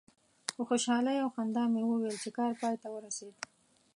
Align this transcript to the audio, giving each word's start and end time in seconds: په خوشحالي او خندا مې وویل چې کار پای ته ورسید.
په 0.55 0.61
خوشحالي 0.69 1.15
او 1.23 1.29
خندا 1.35 1.63
مې 1.73 1.81
وویل 1.85 2.15
چې 2.23 2.29
کار 2.37 2.51
پای 2.61 2.75
ته 2.81 2.87
ورسید. 2.95 3.35